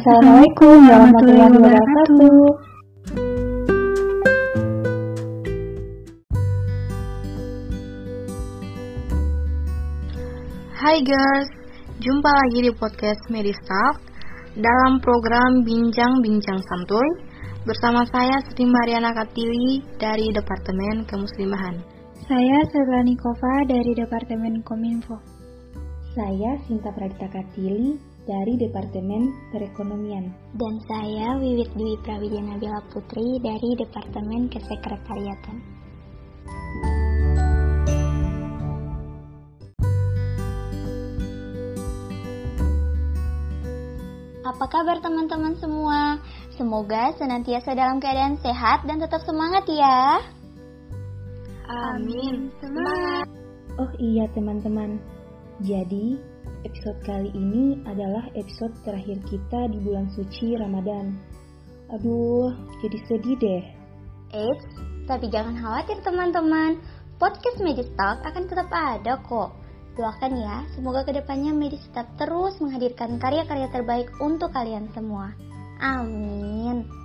[0.00, 2.40] Assalamualaikum warahmatullahi wabarakatuh.
[10.72, 11.48] Hai guys,
[12.00, 14.00] jumpa lagi di podcast Medistalk
[14.56, 17.08] dalam program Bincang-Bincang Santuy
[17.68, 21.76] bersama saya Sri Mariana Katili dari Departemen Kemuslimahan.
[22.24, 25.20] Saya Serlani Kova dari Departemen Kominfo.
[26.16, 30.28] Saya Sinta Pradita Katili dari Departemen Perekonomian.
[30.56, 35.80] Dan saya Wiwit Dwi Prawijaya Nabila Putri dari Departemen Kesekretariatan.
[44.50, 46.18] Apa kabar teman-teman semua?
[46.58, 50.20] Semoga senantiasa dalam keadaan sehat dan tetap semangat ya.
[51.70, 52.50] Amin.
[52.58, 53.30] Semangat.
[53.78, 54.98] Oh iya teman-teman.
[55.62, 56.18] Jadi,
[56.64, 61.16] episode kali ini adalah episode terakhir kita di bulan suci Ramadan.
[61.90, 62.52] Aduh,
[62.84, 63.64] jadi sedih deh.
[64.30, 64.66] Eits,
[65.10, 66.78] tapi jangan khawatir teman-teman.
[67.20, 69.56] Podcast Magic Talk akan tetap ada kok.
[69.98, 75.34] Doakan ya, semoga ke depannya Medis tetap terus menghadirkan karya-karya terbaik untuk kalian semua.
[75.82, 76.99] Amin.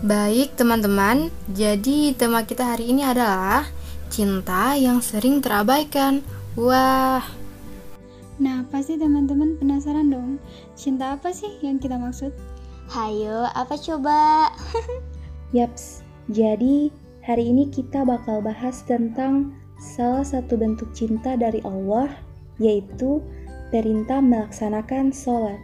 [0.00, 3.68] Baik teman-teman, jadi tema kita hari ini adalah
[4.08, 6.24] cinta yang sering terabaikan.
[6.56, 7.20] Wah,
[8.40, 10.40] Nah, pasti teman-teman penasaran dong,
[10.72, 12.32] cinta apa sih yang kita maksud?
[12.88, 14.48] Hayo, apa coba?
[15.56, 16.00] Yaps,
[16.32, 16.88] jadi
[17.20, 22.08] hari ini kita bakal bahas tentang salah satu bentuk cinta dari Allah,
[22.56, 23.20] yaitu
[23.68, 25.60] perintah melaksanakan sholat.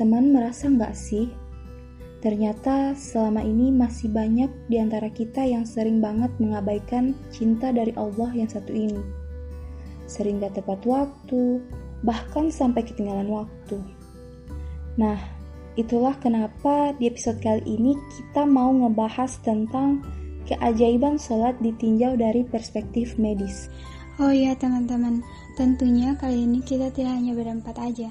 [0.00, 1.28] Teman-teman merasa nggak sih?
[2.24, 8.32] Ternyata selama ini masih banyak di antara kita yang sering banget mengabaikan cinta dari Allah
[8.32, 8.96] yang satu ini.
[10.08, 11.60] Sering gak tepat waktu,
[12.00, 13.76] bahkan sampai ketinggalan waktu.
[14.96, 15.20] Nah,
[15.76, 20.00] itulah kenapa di episode kali ini kita mau ngebahas tentang
[20.48, 23.68] keajaiban sholat ditinjau dari perspektif medis.
[24.16, 25.20] Oh iya teman-teman,
[25.60, 28.08] tentunya kali ini kita tidak hanya berempat aja.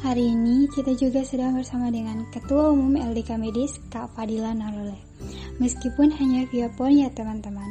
[0.00, 4.96] Hari ini kita juga sedang bersama dengan Ketua Umum LDK Medis, Kak Fadila Narole.
[5.60, 7.68] Meskipun hanya via phone ya teman-teman.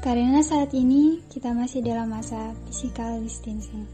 [0.00, 3.84] Karena saat ini kita masih dalam masa physical distancing.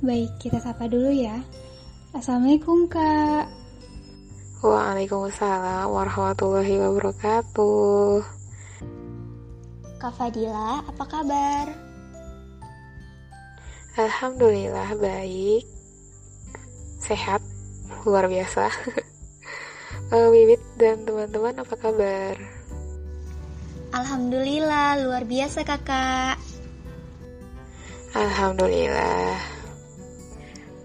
[0.00, 1.36] Baik, kita sapa dulu ya.
[2.16, 3.44] Assalamualaikum Kak.
[4.64, 8.24] Waalaikumsalam warahmatullahi wabarakatuh.
[10.00, 11.76] Kak Fadila, apa kabar?
[14.00, 15.75] Alhamdulillah baik
[17.06, 17.40] sehat.
[18.02, 18.66] Luar biasa.
[20.10, 22.34] Uh, Wiwit dan teman-teman apa kabar?
[23.94, 26.36] Alhamdulillah luar biasa kakak.
[28.12, 29.38] Alhamdulillah.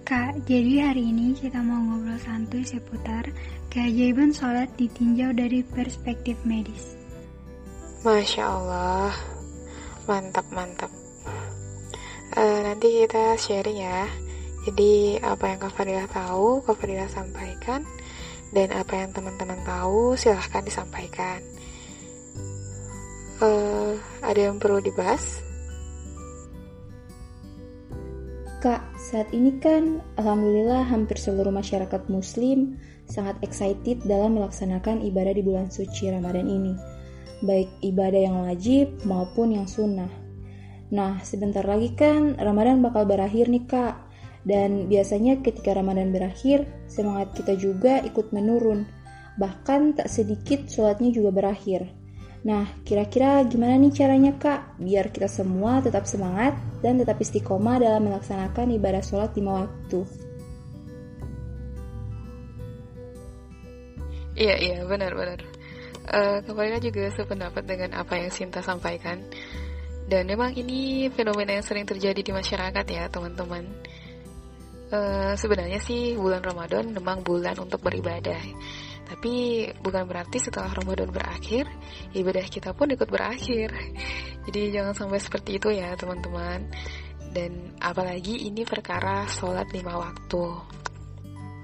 [0.05, 3.31] Kak, jadi hari ini kita mau ngobrol santuy seputar
[3.71, 6.99] keajaiban sholat ditinjau dari perspektif medis.
[8.03, 9.15] Masya Allah,
[10.09, 10.91] mantap mantap.
[12.35, 14.07] Uh, nanti kita sharing ya
[14.61, 17.81] jadi apa yang Kak Fadila tahu, Kak Fadila sampaikan
[18.53, 21.39] dan apa yang teman-teman tahu silahkan disampaikan.
[23.41, 25.41] Uh, ada yang perlu dibahas?
[28.61, 32.77] Kak, saat ini kan Alhamdulillah hampir seluruh masyarakat muslim
[33.09, 36.77] sangat excited dalam melaksanakan ibadah di bulan suci Ramadan ini.
[37.41, 40.13] Baik ibadah yang wajib maupun yang sunnah.
[40.93, 44.10] Nah, sebentar lagi kan Ramadan bakal berakhir nih kak.
[44.41, 48.89] Dan biasanya ketika Ramadan berakhir, semangat kita juga ikut menurun.
[49.37, 51.93] Bahkan tak sedikit sholatnya juga berakhir.
[52.41, 54.81] Nah, kira-kira gimana nih caranya kak?
[54.81, 60.01] Biar kita semua tetap semangat dan tetap istiqomah dalam melaksanakan ibadah sholat lima waktu.
[64.41, 65.37] Iya, iya, benar-benar.
[66.01, 69.21] Uh, Kepalanya juga sependapat dengan apa yang Sinta sampaikan.
[70.09, 73.69] Dan memang ini fenomena yang sering terjadi di masyarakat ya, teman-teman
[74.91, 78.43] Uh, sebenarnya sih bulan Ramadan memang bulan untuk beribadah.
[79.07, 81.67] Tapi bukan berarti setelah Ramadan berakhir,
[82.11, 83.71] ibadah kita pun ikut berakhir.
[84.47, 86.67] Jadi jangan sampai seperti itu ya teman-teman.
[87.31, 90.43] Dan apalagi ini perkara sholat lima waktu.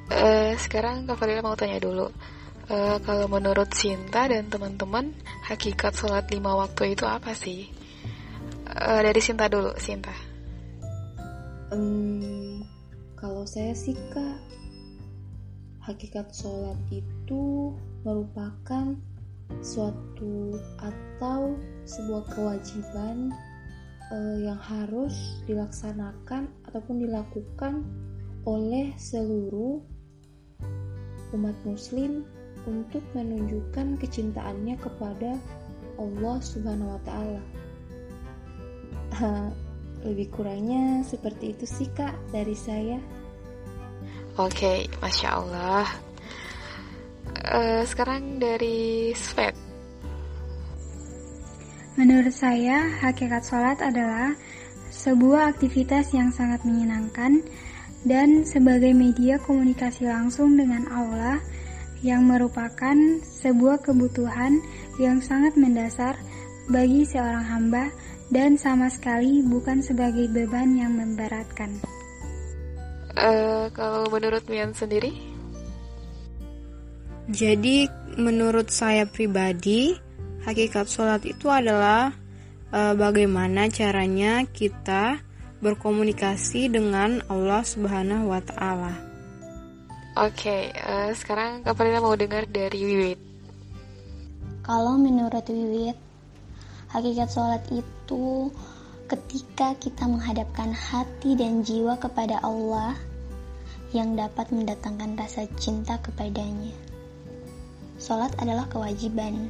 [0.07, 2.07] Uh, sekarang Kak Fadila mau tanya dulu.
[2.67, 5.11] Uh, kalau menurut Sinta dan teman-teman,
[5.47, 7.67] hakikat sholat lima waktu itu apa sih?
[8.71, 10.15] Uh, dari Sinta dulu, Sinta.
[11.71, 12.56] Um,
[13.17, 14.37] kalau saya sih kak,
[15.81, 17.73] hakikat sholat itu
[18.05, 18.93] merupakan
[19.65, 21.57] suatu atau
[21.89, 23.33] sebuah kewajiban
[24.13, 27.81] uh, yang harus dilaksanakan ataupun dilakukan
[28.45, 29.81] oleh seluruh
[31.33, 32.21] umat muslim
[32.69, 35.41] untuk menunjukkan kecintaannya kepada
[35.97, 37.41] Allah Subhanahu wa taala.
[40.07, 42.95] Lebih kurangnya seperti itu sih Kak dari saya.
[44.39, 45.87] Oke, okay, Masya Allah.
[47.51, 49.51] Uh, sekarang dari Svet.
[51.99, 54.31] Menurut saya, hakikat sholat adalah
[54.93, 57.41] sebuah aktivitas yang sangat menyenangkan
[58.05, 61.41] dan sebagai media komunikasi langsung dengan Allah
[62.05, 62.95] yang merupakan
[63.25, 64.61] sebuah kebutuhan
[65.01, 66.13] yang sangat mendasar
[66.69, 67.89] bagi seorang hamba
[68.27, 71.79] dan sama sekali bukan sebagai beban yang memberatkan.
[73.17, 75.09] Uh, kalau menurut Mian sendiri?
[77.27, 79.97] Jadi menurut saya pribadi,
[80.47, 82.15] hakikat sholat itu adalah
[82.71, 85.19] uh, bagaimana caranya kita
[85.59, 88.93] berkomunikasi dengan Allah Subhanahu wa taala.
[90.17, 93.19] Oke, okay, uh, eh, sekarang Kak mau dengar dari Wiwit.
[94.65, 95.97] Kalau menurut Wiwit,
[96.97, 98.49] Hakikat sholat itu
[99.05, 102.97] ketika kita menghadapkan hati dan jiwa kepada Allah
[103.93, 106.73] yang dapat mendatangkan rasa cinta kepadanya.
[108.01, 109.45] Sholat adalah kewajiban,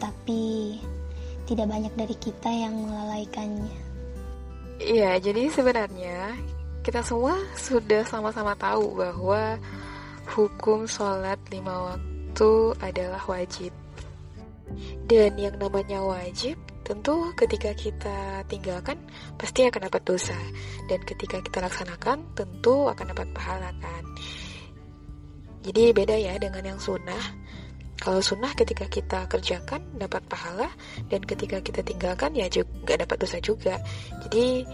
[0.00, 0.80] tapi
[1.44, 3.76] tidak banyak dari kita yang melalaikannya.
[4.80, 6.40] Iya, jadi sebenarnya
[6.80, 9.60] kita semua sudah sama-sama tahu bahwa
[10.24, 13.76] hukum sholat lima waktu adalah wajib.
[15.12, 16.56] Dan yang namanya wajib
[16.88, 18.96] tentu ketika kita tinggalkan
[19.36, 20.32] pasti akan dapat dosa
[20.88, 24.08] dan ketika kita laksanakan tentu akan dapat pahala kan.
[25.68, 27.20] Jadi beda ya dengan yang sunnah.
[28.00, 30.72] Kalau sunnah ketika kita kerjakan dapat pahala
[31.12, 33.84] dan ketika kita tinggalkan ya juga dapat dosa juga.
[34.24, 34.64] Jadi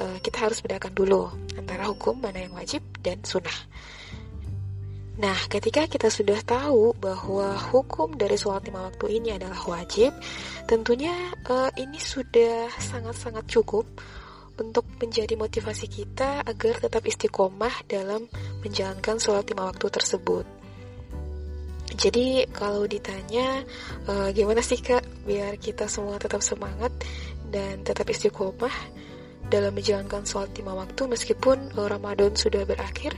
[0.00, 1.28] eh, kita harus bedakan dulu
[1.60, 3.68] antara hukum mana yang wajib dan sunnah.
[5.12, 10.16] Nah, ketika kita sudah tahu bahwa hukum dari sholat lima waktu ini adalah wajib,
[10.64, 11.12] tentunya
[11.52, 13.84] uh, ini sudah sangat-sangat cukup
[14.56, 18.24] untuk menjadi motivasi kita agar tetap istiqomah dalam
[18.64, 20.48] menjalankan sholat lima waktu tersebut.
[21.92, 23.68] Jadi kalau ditanya
[24.08, 26.88] uh, gimana sih kak biar kita semua tetap semangat
[27.52, 28.72] dan tetap istiqomah
[29.52, 33.12] dalam menjalankan sholat lima waktu meskipun uh, Ramadan sudah berakhir,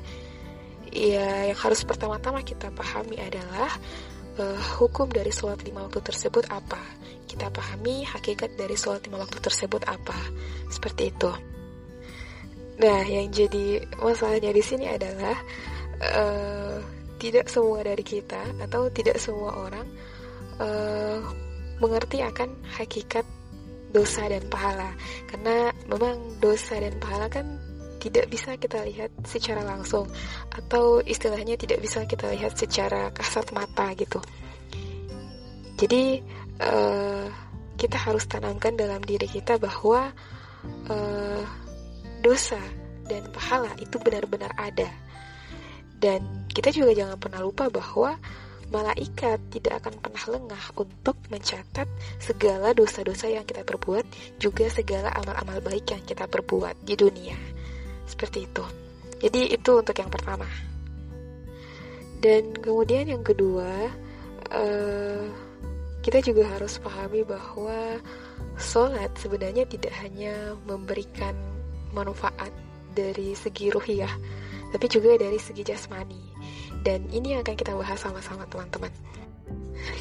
[0.95, 3.69] ya yang harus pertama-tama kita pahami adalah
[4.39, 6.79] uh, hukum dari sholat lima waktu tersebut apa.
[7.27, 10.15] Kita pahami hakikat dari sholat lima waktu tersebut apa.
[10.71, 11.31] Seperti itu.
[12.75, 15.37] Nah, yang jadi masalahnya di sini adalah
[16.03, 16.79] uh,
[17.19, 19.87] tidak semua dari kita atau tidak semua orang
[20.59, 21.19] uh,
[21.79, 23.27] mengerti akan hakikat
[23.95, 24.91] dosa dan pahala.
[25.31, 27.47] Karena memang dosa dan pahala kan
[28.05, 30.05] tidak bisa kita lihat secara langsung
[30.53, 34.21] atau istilahnya tidak bisa kita lihat secara kasat mata gitu.
[35.81, 36.21] Jadi
[36.61, 37.27] uh,
[37.81, 40.13] kita harus tanamkan dalam diri kita bahwa
[40.93, 41.43] uh,
[42.21, 42.61] dosa
[43.09, 44.89] dan pahala itu benar-benar ada.
[45.97, 48.21] Dan kita juga jangan pernah lupa bahwa
[48.69, 51.89] malaikat tidak akan pernah lengah untuk mencatat
[52.21, 54.05] segala dosa-dosa yang kita perbuat,
[54.37, 57.64] juga segala amal-amal baik yang kita perbuat di dunia.
[58.05, 58.65] Seperti itu.
[59.25, 60.45] Jadi itu untuk yang pertama.
[62.21, 63.89] Dan kemudian yang kedua,
[64.53, 65.25] uh,
[66.05, 68.01] kita juga harus pahami bahwa
[68.61, 71.33] sholat sebenarnya tidak hanya memberikan
[71.93, 72.53] manfaat
[72.93, 74.13] dari segi ruhiyah,
[74.73, 76.21] tapi juga dari segi jasmani.
[76.85, 78.93] Dan ini yang akan kita bahas sama-sama teman-teman.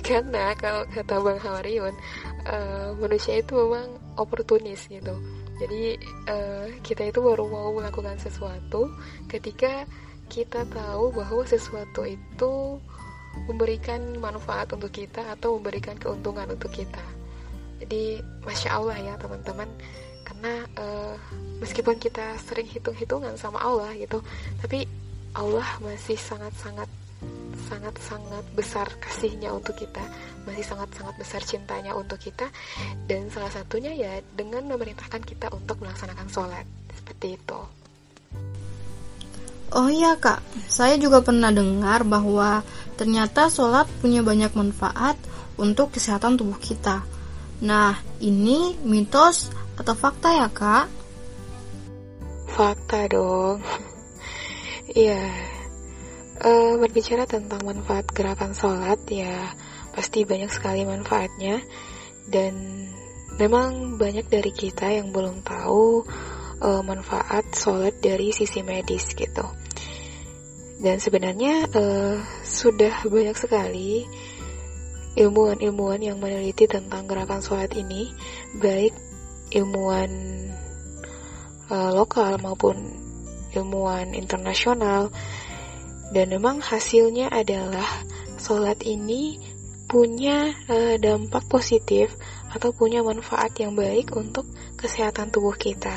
[0.08, 1.96] Karena kalau kata Bang Hawariun,
[2.48, 5.16] uh, manusia itu memang oportunis gitu
[5.62, 8.90] jadi uh, kita itu baru mau melakukan sesuatu
[9.30, 9.86] ketika
[10.32, 12.82] kita tahu bahwa sesuatu itu
[13.46, 17.02] memberikan manfaat untuk kita atau memberikan keuntungan untuk kita.
[17.82, 19.68] Jadi masya Allah ya teman-teman,
[20.24, 21.16] karena uh,
[21.60, 24.24] meskipun kita sering hitung-hitungan sama Allah gitu,
[24.64, 24.88] tapi
[25.34, 26.88] Allah masih sangat-sangat
[27.70, 30.04] sangat-sangat besar kasihnya untuk kita
[30.44, 32.52] masih sangat-sangat besar cintanya untuk kita
[33.08, 37.60] dan salah satunya ya dengan memerintahkan kita untuk melaksanakan sholat seperti itu
[39.74, 40.38] Oh iya kak,
[40.70, 42.62] saya juga pernah dengar bahwa
[42.94, 45.18] ternyata sholat punya banyak manfaat
[45.58, 47.02] untuk kesehatan tubuh kita.
[47.66, 50.86] Nah, ini mitos atau fakta ya kak?
[52.54, 53.66] Fakta dong.
[54.94, 55.26] Iya.
[56.44, 59.56] Uh, berbicara tentang manfaat gerakan sholat ya
[59.96, 61.64] pasti banyak sekali manfaatnya
[62.28, 62.54] dan
[63.40, 66.06] memang banyak dari kita yang belum tahu
[66.62, 69.46] uh, manfaat sholat dari sisi medis gitu.
[70.84, 74.04] Dan sebenarnya uh, sudah banyak sekali
[75.14, 78.12] ilmuwan-ilmuwan yang meneliti tentang gerakan sholat ini,
[78.58, 78.92] baik
[79.54, 80.10] ilmuwan
[81.70, 82.76] uh, lokal maupun
[83.54, 85.14] ilmuwan internasional
[86.14, 88.06] dan memang hasilnya adalah
[88.38, 89.42] sholat ini
[89.90, 92.14] punya uh, dampak positif
[92.54, 94.46] atau punya manfaat yang baik untuk
[94.78, 95.94] kesehatan tubuh kita.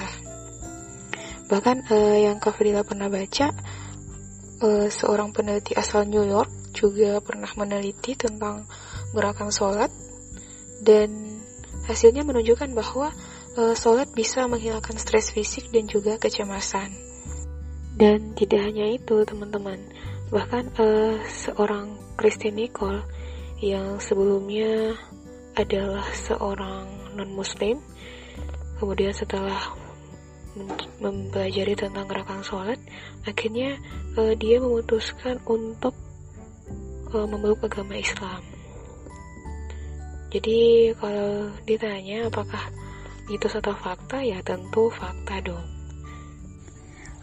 [1.52, 3.52] Bahkan uh, yang Kak pernah baca,
[4.64, 8.64] uh, seorang peneliti asal New York juga pernah meneliti tentang
[9.12, 9.92] gerakan sholat
[10.80, 11.12] dan
[11.88, 13.12] hasilnya menunjukkan bahwa
[13.56, 16.92] sholat bisa menghilangkan stres fisik dan juga kecemasan.
[17.96, 19.80] Dan tidak hanya itu teman-teman,
[20.28, 23.02] bahkan uh, seorang Christine Nicole
[23.62, 24.94] yang sebelumnya
[25.56, 27.80] adalah seorang non-muslim,
[28.76, 29.72] kemudian setelah
[31.00, 32.80] mempelajari tentang gerakan sholat,
[33.28, 33.76] akhirnya
[34.16, 35.92] uh, dia memutuskan untuk
[37.12, 38.40] uh, memeluk agama Islam.
[40.32, 42.68] Jadi kalau ditanya apakah
[43.32, 45.66] itu satu fakta, ya tentu fakta dong.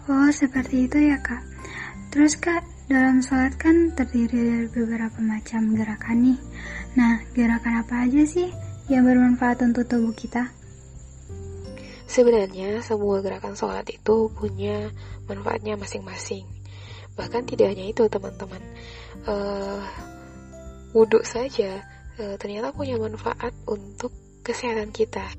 [0.09, 1.39] Oh, seperti itu ya, Kak.
[2.11, 6.39] Terus, Kak, dalam sholat kan terdiri dari beberapa macam gerakan nih.
[6.93, 8.53] Nah, gerakan apa aja sih
[8.85, 10.53] yang bermanfaat untuk tubuh kita?
[12.05, 14.93] Sebenarnya semua gerakan sholat itu punya
[15.25, 16.45] manfaatnya masing-masing.
[17.17, 18.61] Bahkan tidak hanya itu teman-teman.
[19.25, 19.81] Uh,
[20.93, 21.81] wudhu saja
[22.21, 24.13] uh, ternyata punya manfaat untuk
[24.45, 25.33] kesehatan kita.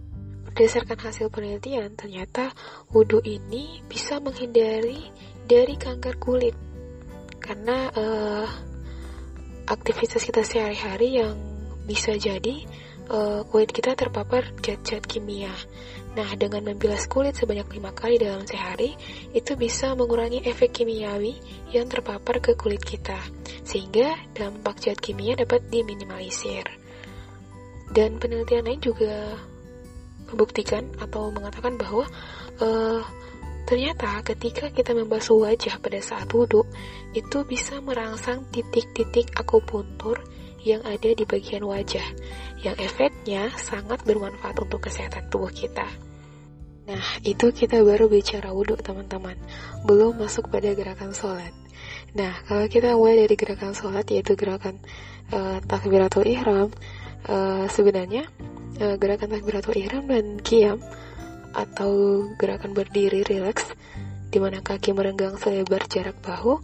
[0.51, 2.51] Berdasarkan hasil penelitian, ternyata
[2.91, 5.07] wudhu ini bisa menghindari
[5.47, 6.64] dari kanker kulit
[7.45, 8.49] karena uh,
[9.69, 11.37] aktivitas kita sehari-hari yang
[11.85, 12.65] bisa jadi
[13.13, 15.53] uh, kulit kita terpapar zat-zat kimia.
[16.15, 18.95] Nah, dengan membilas kulit sebanyak lima kali dalam sehari,
[19.35, 21.37] itu bisa mengurangi efek kimiawi
[21.75, 23.19] yang terpapar ke kulit kita,
[23.67, 26.65] sehingga dampak zat kimia dapat diminimalisir.
[27.91, 29.37] Dan penelitian lain juga
[30.31, 32.07] membuktikan atau mengatakan bahwa
[32.63, 33.03] uh,
[33.69, 36.65] ternyata ketika kita membasuh wajah pada saat wudhu
[37.15, 40.19] itu bisa merangsang titik-titik akupuntur
[40.67, 42.05] yang ada di bagian wajah
[42.65, 45.87] yang efeknya sangat bermanfaat untuk kesehatan tubuh kita.
[46.85, 49.37] Nah, itu kita baru bicara wudhu teman-teman,
[49.89, 51.53] belum masuk pada gerakan sholat.
[52.13, 54.81] Nah, kalau kita mulai dari gerakan sholat yaitu gerakan
[55.33, 56.69] uh, takbiratul ihram,
[57.29, 58.29] uh, sebenarnya
[58.81, 60.81] uh, gerakan takbiratul ihram dan qiyam
[61.55, 63.73] atau gerakan berdiri rileks
[64.29, 66.59] di mana kaki merenggang selebar jarak bahu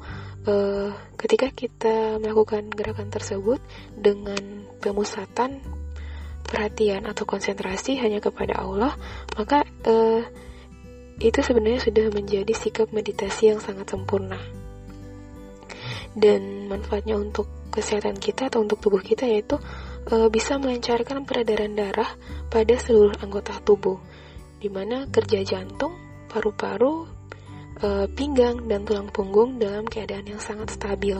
[0.46, 3.60] uh, ketika kita melakukan gerakan tersebut
[3.96, 5.60] dengan pemusatan
[6.46, 8.94] perhatian atau konsentrasi hanya kepada Allah
[9.36, 10.22] maka uh,
[11.20, 14.40] itu sebenarnya sudah menjadi sikap meditasi yang sangat sempurna.
[16.16, 19.60] Dan manfaatnya untuk kesehatan kita atau untuk tubuh kita yaitu
[20.10, 22.08] e, bisa melancarkan peredaran darah
[22.50, 24.00] pada seluruh anggota tubuh,
[24.58, 25.94] di mana kerja jantung,
[26.26, 27.06] paru-paru,
[27.80, 31.16] e, pinggang, dan tulang punggung dalam keadaan yang sangat stabil.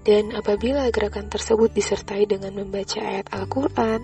[0.00, 4.00] Dan apabila gerakan tersebut disertai dengan membaca ayat Al-Quran,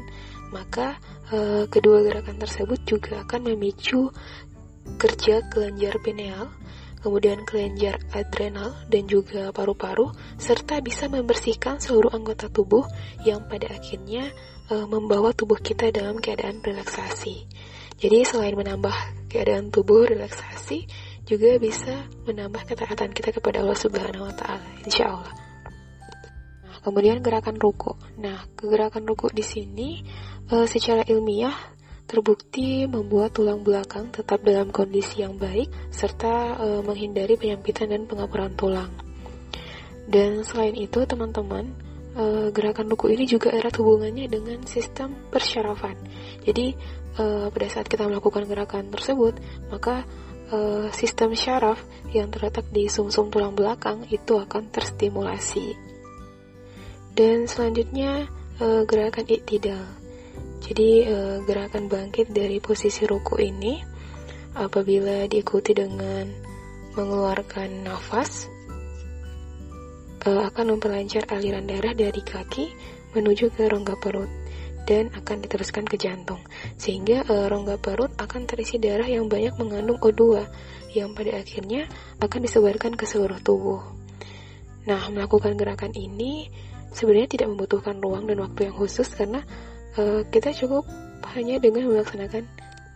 [0.51, 0.97] maka
[1.31, 4.13] e, kedua gerakan tersebut juga akan memicu
[4.97, 6.53] kerja kelenjar pineal
[7.07, 10.11] kemudian kelenjar adrenal dan juga paru-paru,
[10.43, 12.83] serta bisa membersihkan seluruh anggota tubuh
[13.23, 14.27] yang pada akhirnya
[14.67, 17.47] e, membawa tubuh kita dalam keadaan relaksasi.
[17.97, 20.85] Jadi selain menambah keadaan tubuh relaksasi,
[21.27, 25.35] juga bisa menambah ketaatan kita kepada Allah Subhanahu wa taala, insya Allah.
[26.63, 27.99] Nah, kemudian gerakan ruku.
[28.23, 30.07] Nah, kegerakan ruku di sini
[30.47, 31.75] e, secara ilmiah
[32.07, 38.55] terbukti membuat tulang belakang tetap dalam kondisi yang baik serta e, menghindari penyempitan dan pengapuran
[38.55, 38.95] tulang.
[40.07, 41.75] Dan selain itu, teman-teman,
[42.15, 45.99] e, gerakan ruku ini juga erat hubungannya dengan sistem persyarafan.
[46.47, 46.79] Jadi,
[47.17, 49.35] e, pada saat kita melakukan gerakan tersebut,
[49.73, 50.05] maka
[50.53, 51.81] e, sistem syaraf
[52.13, 55.75] yang terletak di sumsum -sum tulang belakang itu akan terstimulasi.
[57.17, 58.29] Dan selanjutnya,
[58.61, 60.07] e, gerakan iktidal.
[60.67, 63.79] Jadi uh, gerakan bangkit dari posisi ruku ini
[64.59, 66.27] apabila diikuti dengan
[66.99, 68.51] mengeluarkan nafas
[70.27, 72.73] uh, akan memperlancar aliran darah dari kaki
[73.15, 74.29] menuju ke rongga perut
[74.87, 76.39] dan akan diteruskan ke jantung.
[76.79, 80.47] Sehingga e, rongga perut akan terisi darah yang banyak mengandung O2
[80.95, 81.91] yang pada akhirnya
[82.23, 83.83] akan disebarkan ke seluruh tubuh.
[84.87, 86.49] Nah, melakukan gerakan ini
[86.95, 89.43] sebenarnya tidak membutuhkan ruang dan waktu yang khusus karena
[89.99, 90.87] e, kita cukup
[91.35, 92.47] hanya dengan melaksanakan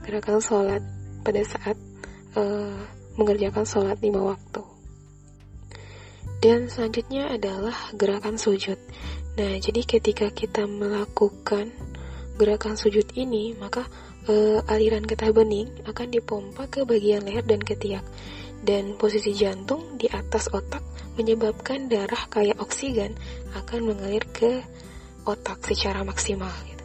[0.07, 0.83] gerakan sholat
[1.27, 1.77] pada saat
[2.39, 2.43] e,
[3.19, 4.63] mengerjakan sholat lima waktu.
[6.41, 8.81] Dan selanjutnya adalah gerakan sujud.
[9.39, 11.71] Nah, jadi ketika kita melakukan
[12.35, 13.87] gerakan sujud ini, maka
[14.27, 18.03] e, aliran getah bening akan dipompa ke bagian leher dan ketiak.
[18.61, 20.85] Dan posisi jantung di atas otak
[21.17, 23.17] menyebabkan darah kaya oksigen
[23.57, 24.61] akan mengalir ke
[25.25, 26.53] otak secara maksimal.
[26.69, 26.85] Gitu.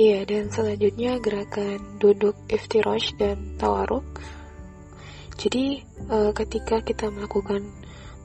[0.00, 4.04] Iya, dan selanjutnya gerakan duduk iftirosh dan tawaruk.
[5.36, 7.64] Jadi, e, ketika kita melakukan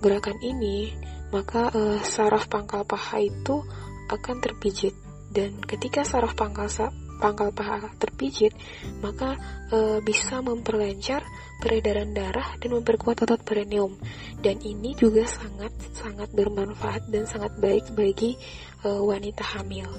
[0.03, 0.91] gerakan ini,
[1.29, 3.63] maka uh, saraf pangkal paha itu
[4.11, 4.93] akan terpijit
[5.35, 6.71] dan ketika saraf pangkal
[7.19, 8.55] pangkal paha terpijit,
[9.03, 9.35] maka
[9.71, 11.27] uh, bisa memperlancar
[11.59, 13.99] peredaran darah dan memperkuat otot perineum.
[14.39, 18.39] Dan ini juga sangat sangat bermanfaat dan sangat baik bagi
[18.87, 19.91] uh, wanita hamil.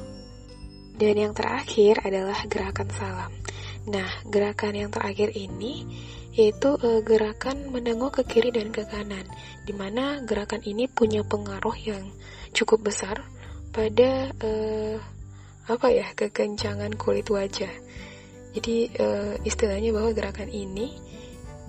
[0.97, 3.33] Dan yang terakhir adalah gerakan salam.
[3.92, 5.85] Nah, gerakan yang terakhir ini
[6.37, 9.25] yaitu e, gerakan menengok ke kiri dan ke kanan,
[9.64, 12.05] di mana gerakan ini punya pengaruh yang
[12.52, 13.25] cukup besar
[13.73, 14.50] pada e,
[15.66, 17.73] apa ya kekencangan kulit wajah.
[18.52, 19.07] Jadi e,
[19.49, 20.93] istilahnya bahwa gerakan ini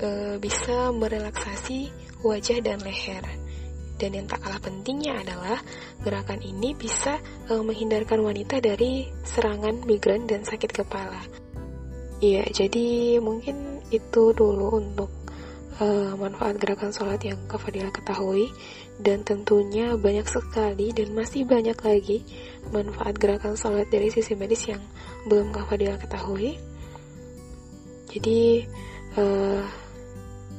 [0.03, 1.89] e, bisa merelaksasi
[2.27, 3.23] wajah dan leher.
[3.97, 5.57] Dan yang tak kalah pentingnya adalah
[6.05, 7.17] gerakan ini bisa
[7.49, 11.17] e, menghindarkan wanita dari serangan migran dan sakit kepala.
[12.17, 15.09] Iya, jadi mungkin itu dulu untuk
[15.79, 18.49] uh, manfaat gerakan sholat yang Kak Fadila ketahui.
[18.97, 22.25] Dan tentunya banyak sekali dan masih banyak lagi
[22.73, 24.81] manfaat gerakan sholat dari sisi medis yang
[25.29, 26.57] belum Kak Fadila ketahui.
[28.09, 28.65] Jadi
[29.15, 29.61] uh,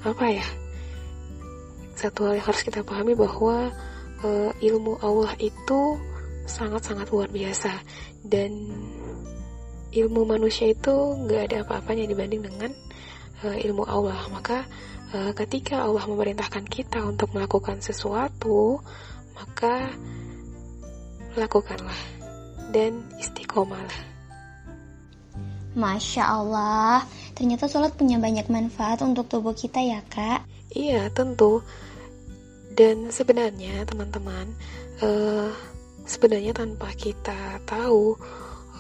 [0.07, 0.47] apa ya?
[1.99, 3.75] Satu hal yang harus kita pahami bahwa
[4.23, 5.99] uh, ilmu Allah itu
[6.47, 7.75] sangat-sangat luar biasa.
[8.23, 8.71] Dan
[9.91, 10.95] ilmu manusia itu
[11.27, 12.71] nggak ada apa-apanya dibanding dengan
[13.45, 14.19] ilmu Allah.
[14.33, 14.67] Maka
[15.15, 18.83] uh, ketika Allah memerintahkan kita untuk melakukan sesuatu,
[19.39, 19.93] maka
[21.39, 22.01] lakukanlah
[22.75, 24.09] dan istiqomalah.
[25.79, 27.07] Masya Allah,
[27.39, 30.43] ternyata sholat punya banyak manfaat untuk tubuh kita ya kak?
[30.75, 31.63] Iya, tentu.
[32.75, 34.51] Dan sebenarnya teman-teman,
[35.07, 35.51] uh,
[36.03, 38.19] sebenarnya tanpa kita tahu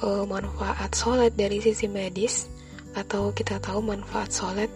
[0.02, 2.50] uh, manfaat sholat dari sisi medis,
[2.96, 4.70] atau kita tahu manfaat sholat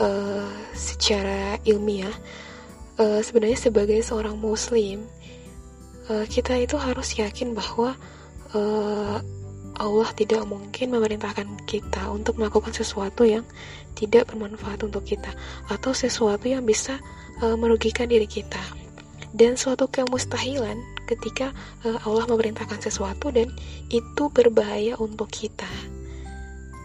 [0.00, 2.12] uh, secara ilmiah,
[2.98, 5.06] uh, sebenarnya sebagai seorang muslim,
[6.10, 7.96] uh, kita itu harus yakin bahwa
[8.52, 9.18] uh,
[9.74, 13.42] Allah tidak mungkin memerintahkan kita untuk melakukan sesuatu yang
[13.98, 15.34] tidak bermanfaat untuk kita
[15.66, 16.98] atau sesuatu yang bisa
[17.42, 18.62] uh, merugikan diri kita.
[19.34, 20.78] Dan suatu kemustahilan
[21.10, 21.50] ketika
[21.82, 23.50] Allah memerintahkan sesuatu dan
[23.90, 25.66] itu berbahaya untuk kita.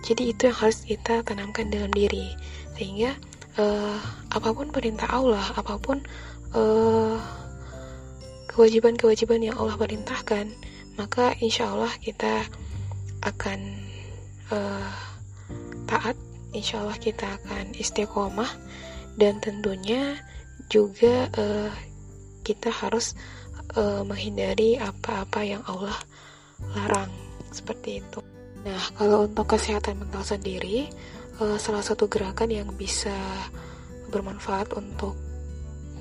[0.03, 2.31] Jadi itu yang harus kita tanamkan dalam diri.
[2.75, 3.13] Sehingga
[3.59, 3.99] uh,
[4.31, 5.99] apa pun perintah Allah, apa pun
[6.55, 7.17] eh,
[8.49, 10.49] kewajiban-kewajiban yang Allah perintahkan,
[10.95, 12.47] maka insya Allah kita
[13.23, 13.59] akan
[14.51, 14.91] uh,
[15.87, 16.15] taat,
[16.55, 18.49] insya Allah kita akan istiqomah.
[19.19, 20.15] Dan tentunya
[20.71, 21.71] juga uh,
[22.47, 23.19] kita harus
[23.75, 25.95] uh, menghindari apa-apa yang Allah
[26.75, 27.11] larang.
[27.51, 28.28] Seperti itu.
[28.59, 30.91] Nah, kalau untuk kesehatan mental sendiri,
[31.39, 33.15] uh, salah satu gerakan yang bisa
[34.11, 35.15] bermanfaat untuk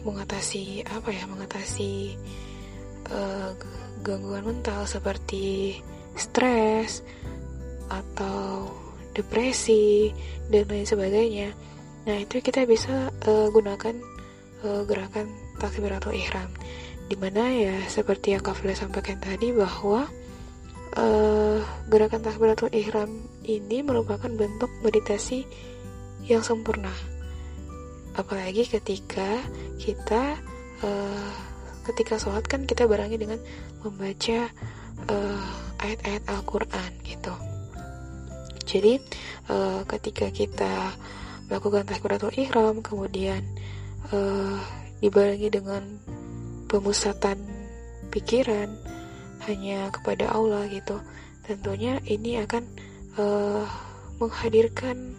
[0.02, 2.18] mengatasi apa ya, mengatasi
[3.14, 3.54] uh,
[4.02, 5.78] gangguan mental seperti
[6.18, 7.06] stres
[7.88, 8.66] atau
[9.14, 10.10] depresi
[10.50, 11.54] dan lain sebagainya.
[12.06, 13.94] Nah, itu kita bisa uh, gunakan
[14.66, 15.30] uh, gerakan
[15.62, 16.50] takbiratul ihram.
[17.08, 20.04] Di mana ya seperti yang Kak sampaikan tadi bahwa
[20.98, 25.46] uh, gerakan takbiratul ihram ini merupakan bentuk meditasi
[26.26, 26.92] yang sempurna.
[28.18, 29.38] Apalagi ketika
[29.78, 30.36] kita
[30.82, 31.30] uh,
[31.86, 33.40] ketika sholat kan kita barengi dengan
[33.80, 34.50] membaca
[35.08, 35.44] uh,
[35.80, 37.34] ayat-ayat Al-Quran gitu.
[38.68, 39.00] Jadi
[39.48, 40.92] uh, ketika kita
[41.48, 43.40] melakukan takbiratul ihram kemudian
[44.12, 44.60] uh,
[45.00, 45.80] dibarengi dengan
[46.68, 47.40] pemusatan
[48.12, 48.68] pikiran
[49.48, 51.00] hanya kepada Allah gitu.
[51.48, 52.64] Tentunya ini akan
[53.16, 53.64] uh,
[54.20, 55.16] menghadirkan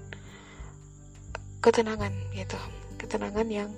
[1.60, 2.60] ketenangan gitu.
[3.02, 3.70] Ketenangan yang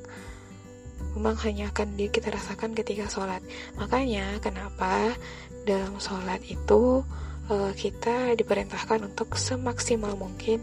[1.16, 3.42] memang hanya akan kita rasakan ketika sholat.
[3.80, 5.16] Makanya kenapa
[5.64, 7.02] dalam sholat itu
[7.50, 10.62] uh, kita diperintahkan untuk semaksimal mungkin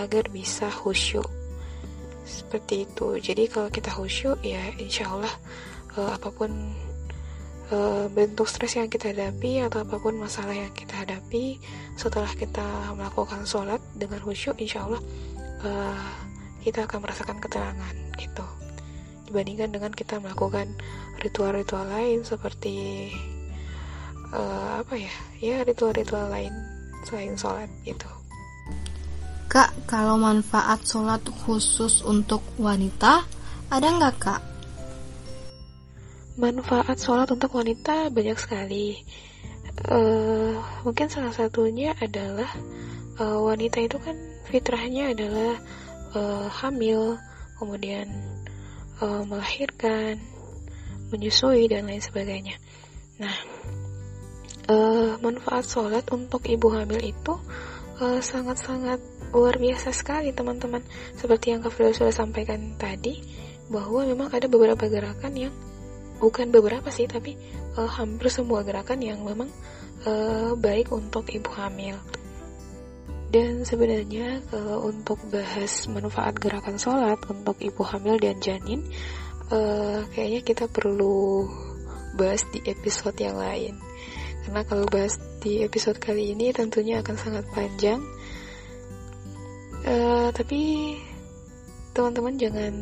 [0.00, 1.26] agar bisa khusyuk.
[2.26, 3.20] Seperti itu.
[3.22, 5.34] Jadi kalau kita khusyuk ya insya Allah
[5.96, 6.50] uh, apa pun
[7.72, 11.58] uh, bentuk stres yang kita hadapi atau apa pun masalah yang kita hadapi
[11.98, 15.02] setelah kita melakukan sholat dengan khusyuk insya Allah
[15.64, 16.06] uh,
[16.62, 18.46] kita akan merasakan ketenangan gitu.
[19.30, 20.70] Dibandingkan dengan kita melakukan
[21.22, 23.10] ritual-ritual lain seperti
[24.34, 25.14] uh, apa ya?
[25.38, 26.50] Ya ritual-ritual lain
[27.06, 28.10] selain sholat gitu.
[29.46, 33.22] Kak, kalau manfaat sholat khusus untuk wanita,
[33.70, 34.42] ada nggak kak?
[36.36, 39.00] Manfaat sholat untuk wanita banyak sekali.
[39.88, 42.48] Uh, mungkin salah satunya adalah
[43.16, 44.12] uh, wanita itu kan
[44.44, 45.56] fitrahnya adalah
[46.12, 47.16] uh, hamil,
[47.56, 48.04] kemudian
[49.00, 50.20] uh, melahirkan,
[51.08, 52.60] menyusui dan lain sebagainya.
[53.16, 53.36] Nah,
[54.68, 57.32] uh, manfaat sholat untuk ibu hamil itu
[57.96, 60.84] sangat-sangat uh, luar biasa sekali teman-teman
[61.16, 63.24] seperti yang Kak sudah sampaikan tadi
[63.72, 65.54] bahwa memang ada beberapa gerakan yang
[66.18, 67.36] bukan beberapa sih tapi
[67.76, 69.48] uh, hampir semua gerakan yang memang
[70.08, 71.96] uh, baik untuk ibu hamil.
[73.26, 78.80] Dan sebenarnya kalau untuk bahas manfaat gerakan sholat untuk ibu hamil dan janin
[79.50, 81.44] uh, kayaknya kita perlu
[82.16, 83.76] bahas di episode yang lain.
[84.46, 88.00] Karena kalau bahas di episode kali ini tentunya akan sangat panjang.
[89.86, 90.94] Uh, tapi
[91.94, 92.74] teman-teman jangan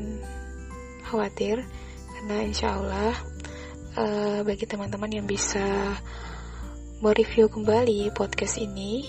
[1.05, 1.65] khawatir
[2.25, 3.13] karena insya Allah
[4.01, 5.93] uh, bagi teman-teman yang bisa
[7.05, 9.05] mereview kembali podcast ini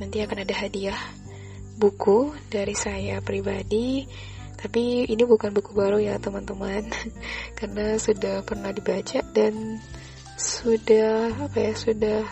[0.00, 0.96] nanti akan ada hadiah
[1.76, 4.08] buku dari saya pribadi.
[4.56, 6.88] Tapi ini bukan buku baru ya teman-teman.
[7.60, 9.76] Karena sudah pernah dibaca dan
[10.40, 12.24] sudah apa ya sudah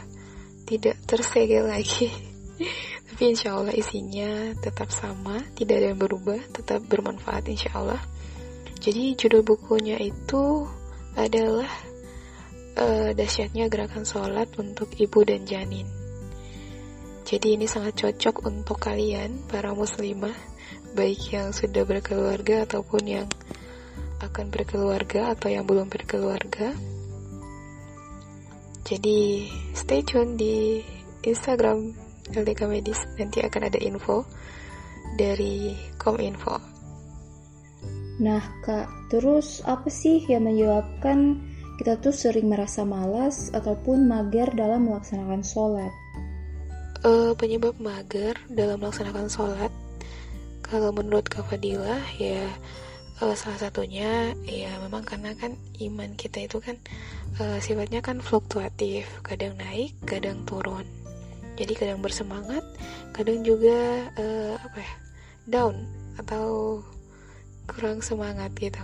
[0.65, 2.09] tidak tersegel lagi.
[3.13, 8.01] Tapi insya Allah isinya tetap sama, tidak ada yang berubah, tetap bermanfaat insya Allah.
[8.81, 10.69] Jadi judul bukunya itu
[11.17, 11.69] adalah
[12.77, 15.89] uh, dahsyatnya gerakan sholat untuk ibu dan janin.
[17.27, 20.37] Jadi ini sangat cocok untuk kalian para muslimah,
[20.95, 23.29] baik yang sudah berkeluarga ataupun yang
[24.23, 26.71] akan berkeluarga atau yang belum berkeluarga.
[28.87, 30.79] Jadi stay tune di
[31.27, 31.91] Instagram
[32.31, 34.23] LDK Medis nanti akan ada info
[35.19, 36.76] dari Kominfo.
[38.17, 41.41] Nah kak, terus apa sih yang menyebabkan
[41.77, 45.93] kita tuh sering merasa malas ataupun mager dalam melaksanakan sholat?
[47.05, 49.71] Uh, penyebab mager dalam melaksanakan sholat,
[50.65, 52.49] kalau menurut Kak Fadila ya
[53.21, 56.81] uh, salah satunya ya memang karena kan iman kita itu kan
[57.39, 60.89] uh, sifatnya kan fluktuatif, kadang naik, kadang turun
[61.57, 62.63] jadi kadang bersemangat
[63.17, 64.93] kadang juga uh, apa ya
[65.49, 65.75] down
[66.21, 66.79] atau
[67.67, 68.83] kurang semangat gitu.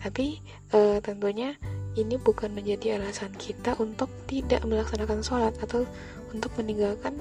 [0.00, 0.40] Tapi
[0.76, 1.56] uh, tentunya
[1.96, 5.88] ini bukan menjadi alasan kita untuk tidak melaksanakan sholat atau
[6.32, 7.16] untuk meninggalkan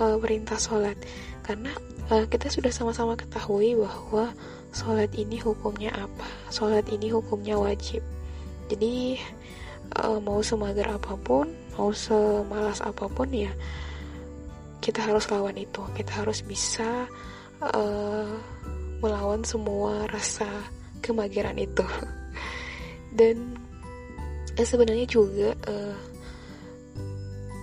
[0.00, 0.96] uh, perintah sholat.
[1.44, 1.70] Karena
[2.08, 4.32] uh, kita sudah sama-sama ketahui bahwa
[4.70, 8.00] sholat ini hukumnya apa sholat ini hukumnya wajib.
[8.72, 9.18] Jadi
[10.00, 13.52] uh, mau semager apa pun mau semalas apa pun ya
[14.80, 15.84] kita harus lawan itu.
[15.92, 17.04] Kita harus bisa
[17.60, 18.32] uh,
[19.00, 20.46] melawan semua rasa
[21.00, 21.84] kemageran itu.
[23.10, 23.56] Dan
[24.54, 25.96] eh, sebenarnya juga uh,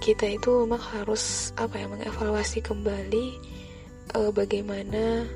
[0.04, 3.26] kita itu memang harus apa ya mengevaluasi kembali
[4.18, 5.28] uh, bagaimana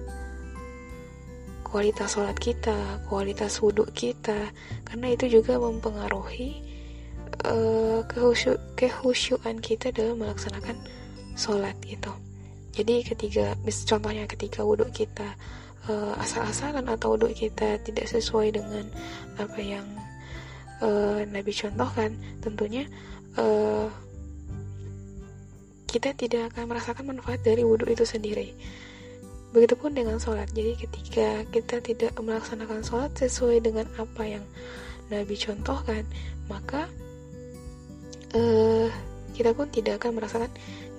[1.72, 4.52] kualitas sholat kita, kualitas wudhu kita,
[4.84, 6.60] karena itu juga mempengaruhi
[7.48, 8.04] uh,
[8.76, 10.76] kehusyuan kita dalam melaksanakan
[11.40, 12.12] sholat gitu.
[12.72, 15.36] Jadi ketika mis contohnya ketika wudhu kita
[15.89, 18.86] uh, asal-asalan atau wudhu kita tidak sesuai dengan
[19.39, 19.86] apa yang
[20.84, 22.13] uh, Nabi contohkan
[22.44, 22.86] tentunya
[23.39, 23.88] uh,
[25.88, 28.54] kita tidak akan merasakan manfaat dari wudhu itu sendiri
[29.52, 30.48] Begitupun dengan sholat.
[30.56, 34.46] Jadi ketika kita tidak melaksanakan sholat sesuai dengan apa yang
[35.12, 36.08] Nabi contohkan,
[36.48, 36.88] maka
[38.32, 38.88] uh,
[39.36, 40.52] kita pun tidak akan merasakan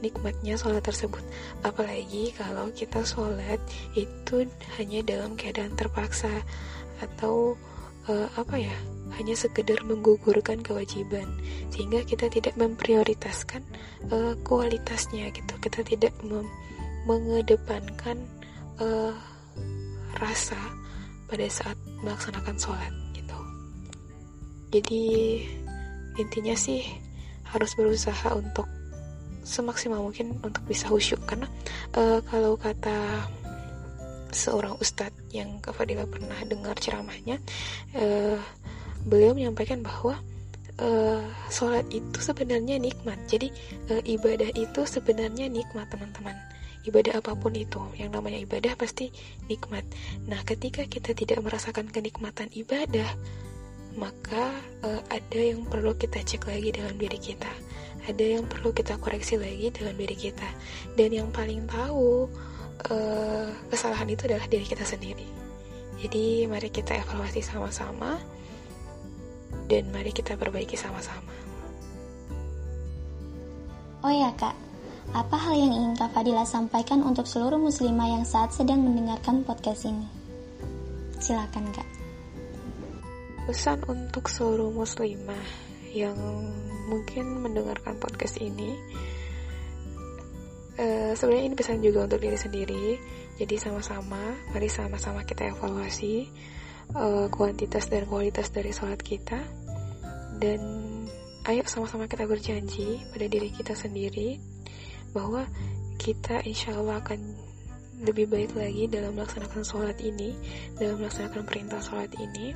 [0.03, 1.23] nikmatnya sholat tersebut.
[1.63, 3.63] Apalagi kalau kita sholat
[3.95, 4.45] itu
[4.77, 6.29] hanya dalam keadaan terpaksa
[6.99, 7.55] atau
[8.11, 8.75] uh, apa ya
[9.17, 11.31] hanya sekedar menggugurkan kewajiban.
[11.71, 13.63] Sehingga kita tidak memprioritaskan
[14.11, 15.55] uh, kualitasnya gitu.
[15.63, 16.13] Kita tidak
[17.07, 18.19] mengedepankan
[18.83, 19.15] uh,
[20.19, 20.59] rasa
[21.31, 23.39] pada saat melaksanakan sholat gitu.
[24.75, 25.05] Jadi
[26.21, 26.85] intinya sih
[27.49, 28.69] harus berusaha untuk
[29.43, 31.23] semaksimal mungkin untuk bisa khusyuk.
[31.27, 31.47] Karena
[31.99, 33.27] uh, kalau kata
[34.33, 37.37] seorang ustadz yang Kak Fadila pernah dengar ceramahnya
[37.93, 38.41] uh,
[39.05, 40.17] beliau menyampaikan bahwa
[40.81, 43.21] uh, sholat itu sebenarnya nikmat.
[43.29, 43.53] Jadi
[43.93, 46.35] uh, ibadah itu sebenarnya nikmat teman-teman.
[46.83, 49.15] Ibadah apa pun itu yang namanya ibadah pasti
[49.47, 49.87] nikmat.
[50.27, 53.07] Nah ketika kita tidak merasakan kenikmatan ibadah
[53.93, 57.53] maka uh, ada yang perlu kita cek lagi dalam diri kita
[58.03, 60.49] ada yang perlu kita koreksi lagi dalam diri kita.
[60.99, 62.27] Dan yang paling tahu
[62.91, 65.27] uh, kesalahan itu adalah diri kita sendiri.
[66.03, 68.19] Jadi mari kita evaluasi sama-sama
[69.71, 71.31] dan mari kita perbaiki sama-sama.
[74.03, 74.55] Oh ya kak.
[75.13, 79.85] Apa hal yang ingin Kak Fadila sampaikan untuk seluruh muslimah yang saat sedang mendengarkan podcast
[79.85, 80.09] ini?
[81.21, 81.89] Silakan Kak.
[83.45, 86.17] Pesan untuk seluruh muslimah yang
[86.89, 88.75] mungkin mendengarkan podcast ini
[90.81, 92.87] uh, sebenarnya ini pesan juga untuk diri sendiri.
[93.37, 94.21] Jadi sama-sama
[94.53, 96.29] mari sama-sama kita evaluasi
[96.97, 99.41] uh, kuantitas dan kualitas dari sholat kita.
[100.37, 100.61] Dan
[101.47, 104.39] ayo sama-sama kita berjanji pada diri kita sendiri
[105.13, 105.45] bahwa
[106.01, 107.21] kita insya Allah akan
[108.03, 110.35] lebih baik lagi dalam melaksanakan sholat ini
[110.75, 112.51] dalam melaksanakan perintah sholat ini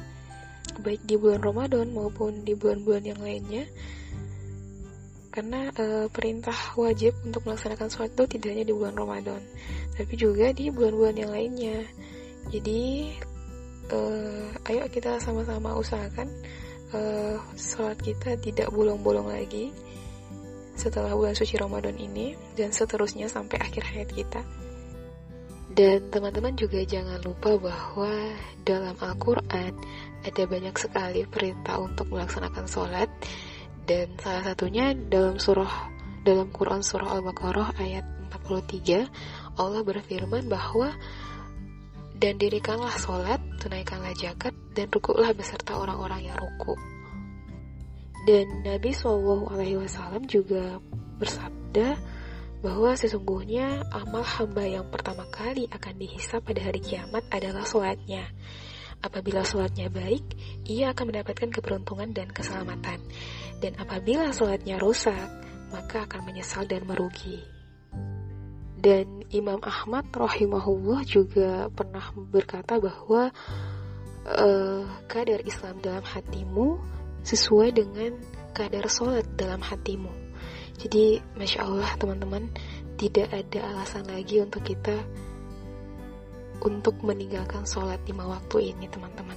[0.80, 3.64] baik di bulan Ramadan maupun di bulan-bulan yang lainnya.
[5.30, 9.42] Karena e, perintah wajib untuk melaksanakan sholat itu tidak hanya di bulan Ramadan
[9.96, 11.78] tapi juga di bulan-bulan yang lainnya.
[12.52, 13.12] Jadi
[13.88, 13.98] e,
[14.68, 16.28] ayo kita sama-sama usahakan
[16.92, 17.00] e,
[17.56, 19.72] sholat kita tidak bolong-bolong lagi
[20.76, 24.44] setelah bulan suci Ramadan ini dan seterusnya sampai akhir hayat kita
[25.76, 28.08] dan teman-teman juga jangan lupa bahwa
[28.64, 29.76] dalam Al-Quran
[30.24, 33.12] ada banyak sekali perintah untuk melaksanakan sholat
[33.84, 35.92] dan salah satunya dalam surah
[36.24, 40.96] dalam Quran surah Al-Baqarah ayat 43 Allah berfirman bahwa
[42.16, 46.72] dan dirikanlah sholat, tunaikanlah zakat, dan rukuklah beserta orang-orang yang ruku.
[48.24, 50.80] Dan Nabi Wasallam juga
[51.20, 52.15] bersabda,
[52.66, 58.26] bahwa sesungguhnya amal hamba yang pertama kali akan dihisap pada hari kiamat adalah sholatnya.
[58.98, 60.34] Apabila sholatnya baik,
[60.66, 62.98] ia akan mendapatkan keberuntungan dan keselamatan.
[63.62, 65.30] Dan apabila sholatnya rusak,
[65.70, 67.38] maka akan menyesal dan merugi.
[68.74, 73.30] Dan Imam Ahmad rahimahullah juga pernah berkata bahwa
[74.26, 76.82] uh, kadar Islam dalam hatimu
[77.22, 78.18] sesuai dengan
[78.50, 80.25] kadar sholat dalam hatimu.
[80.76, 82.52] Jadi, masya Allah, teman-teman,
[82.96, 84.96] tidak ada alasan lagi untuk kita
[86.60, 89.36] untuk meninggalkan sholat lima waktu ini, teman-teman.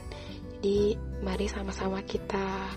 [0.60, 2.72] Jadi, mari sama-sama kita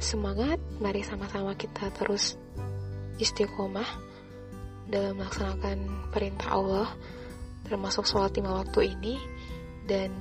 [0.00, 2.36] semangat, mari sama-sama kita terus
[3.16, 3.88] istiqomah
[4.88, 6.88] dalam melaksanakan perintah Allah,
[7.64, 9.16] termasuk sholat lima waktu ini,
[9.88, 10.12] dan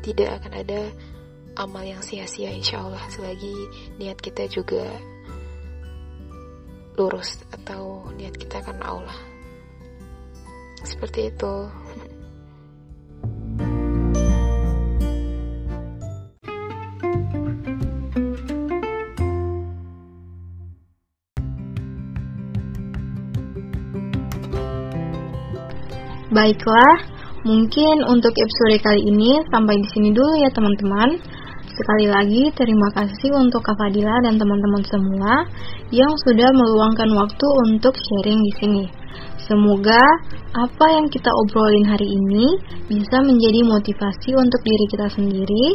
[0.00, 0.80] tidak akan ada
[1.58, 3.52] amal yang sia-sia insya Allah selagi
[3.98, 4.86] niat kita juga
[6.98, 9.18] lurus atau niat kita karena Allah
[10.82, 11.54] seperti itu
[26.28, 27.02] Baiklah,
[27.42, 31.18] mungkin untuk episode kali ini sampai di sini dulu ya teman-teman.
[31.78, 35.46] Sekali lagi terima kasih untuk Kak Fadila dan teman-teman semua
[35.94, 38.84] yang sudah meluangkan waktu untuk sharing di sini.
[39.46, 40.02] Semoga
[40.58, 42.58] apa yang kita obrolin hari ini
[42.90, 45.66] bisa menjadi motivasi untuk diri kita sendiri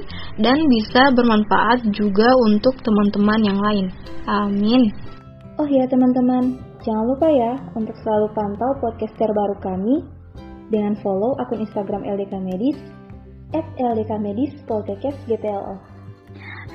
[0.44, 3.86] dan bisa bermanfaat juga untuk teman-teman yang lain.
[4.28, 4.92] Amin.
[5.56, 10.04] Oh ya teman-teman, jangan lupa ya untuk selalu pantau podcast terbaru kami
[10.68, 12.78] dengan follow akun Instagram LDK Medis
[13.56, 15.93] at LDK Medis Poltekes GPLO.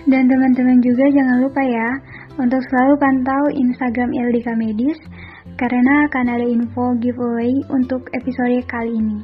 [0.09, 1.89] Dan teman-teman juga jangan lupa ya
[2.41, 4.99] untuk selalu pantau Instagram LDK Medis
[5.61, 9.21] karena akan ada info giveaway untuk episode kali ini.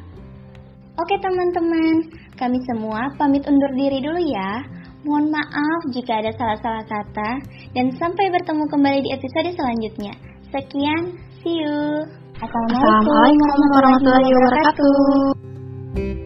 [1.00, 4.62] Oke teman-teman, kami semua pamit undur diri dulu ya.
[5.08, 7.30] Mohon maaf jika ada salah-salah kata
[7.72, 10.12] dan sampai bertemu kembali di episode selanjutnya.
[10.52, 11.02] Sekian,
[11.40, 12.04] see you.
[12.44, 16.23] Assalamualaikum warahmatullahi wabarakatuh.